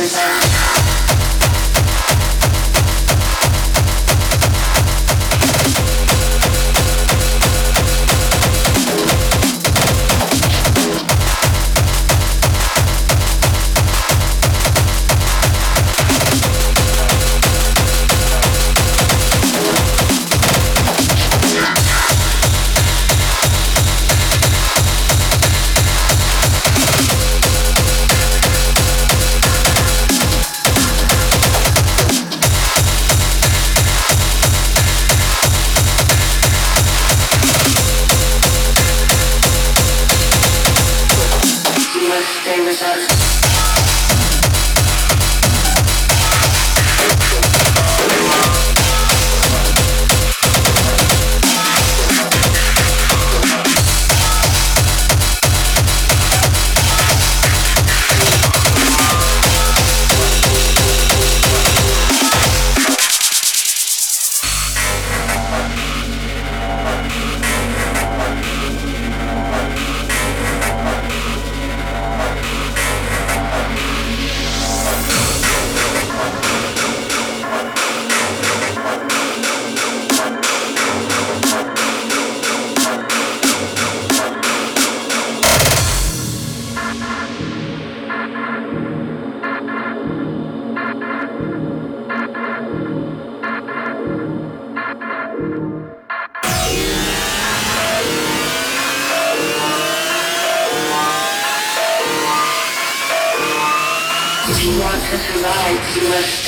[0.00, 0.89] reserve.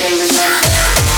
[0.03, 1.12] favorite.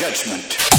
[0.00, 0.69] The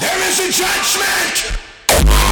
[0.00, 2.31] There is a judgment!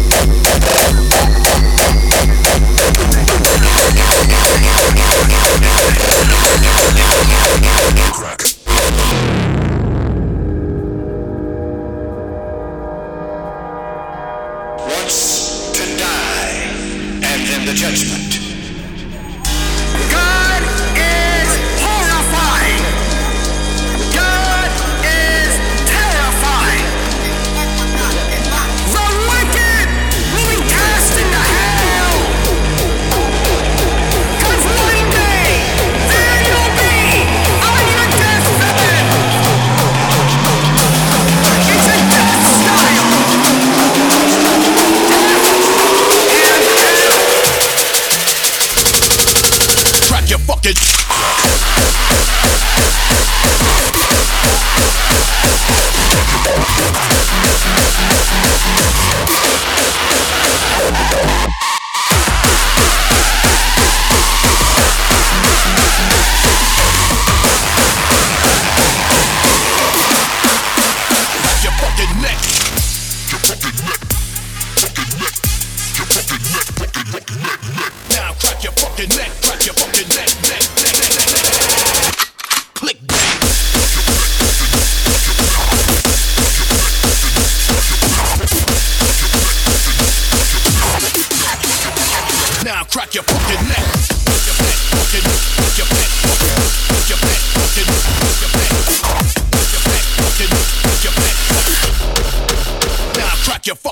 [73.51, 73.57] Now
[78.39, 80.90] crack your fucking neck, crack your fucking neck, neck, neck.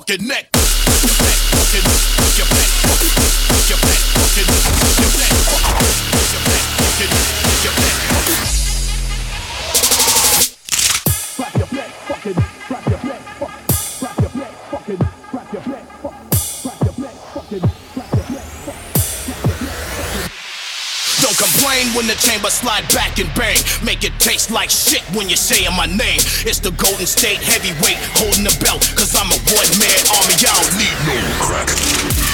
[0.09, 0.48] connect.
[24.51, 26.19] Like shit when you're saying my name.
[26.45, 30.35] It's the Golden State heavyweight holding the belt, cause I'm a one man army.
[30.37, 32.28] Don't need no crack.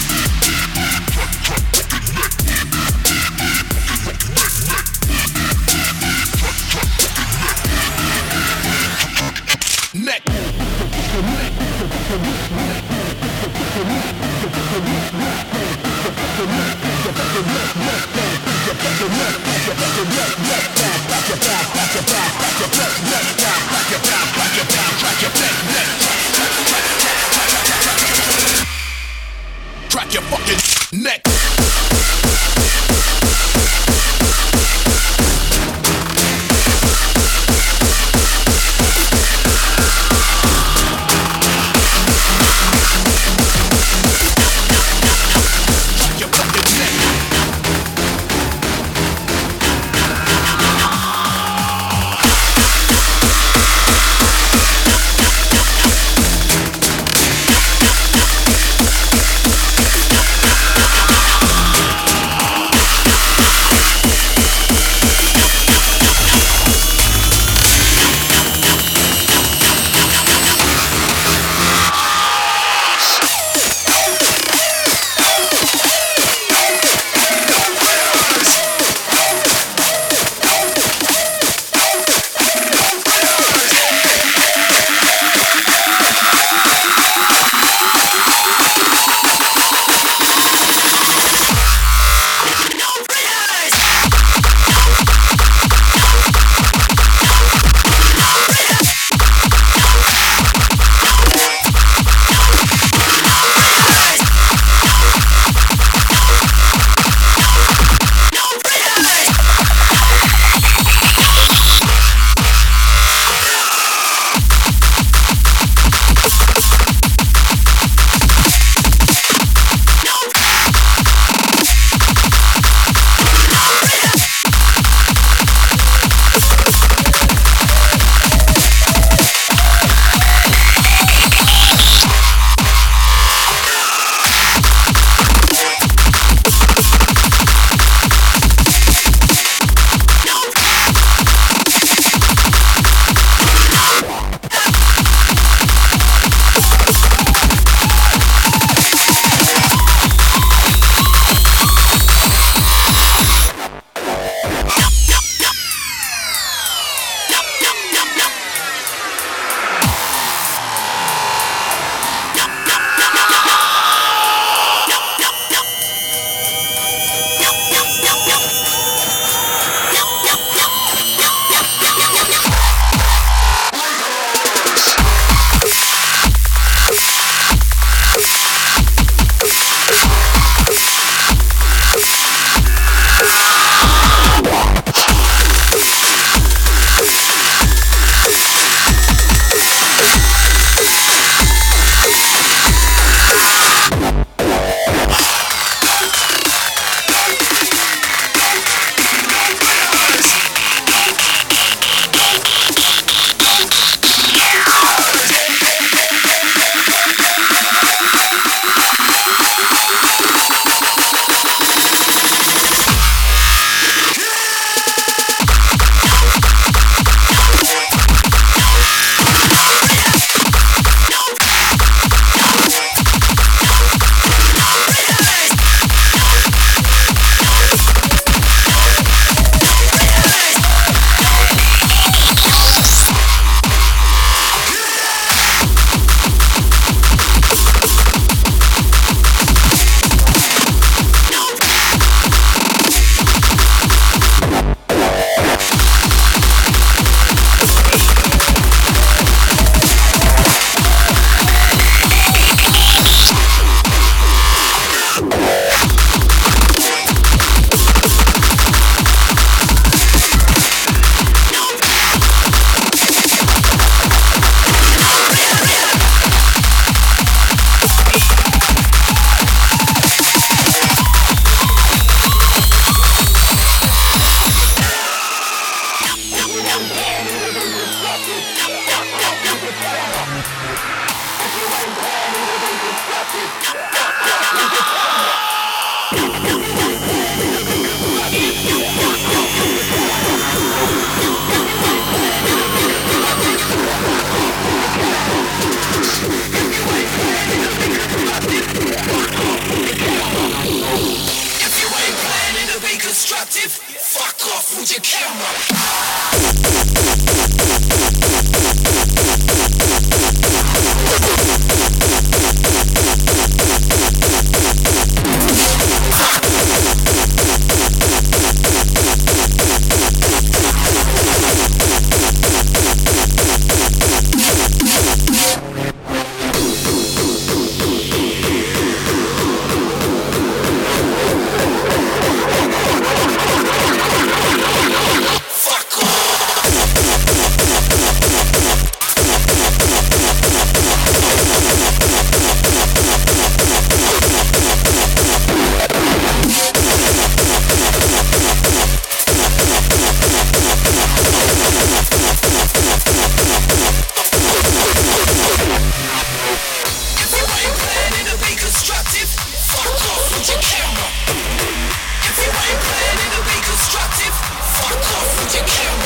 [360.45, 364.29] If you ain't playing the be constructive,
[364.77, 365.97] fuck off would you kill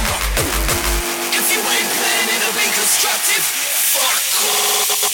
[0.00, 0.16] her?
[1.36, 3.44] If you ain't planning to be constructive,
[3.92, 5.04] fuck off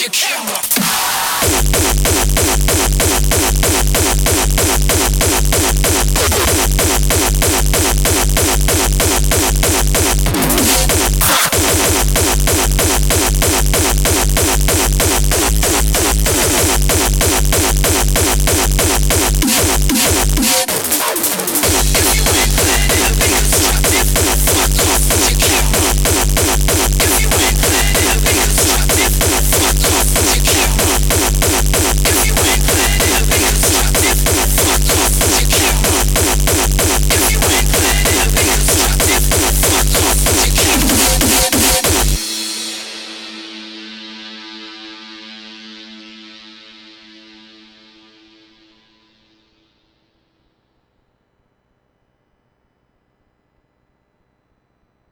[0.00, 0.89] your camera.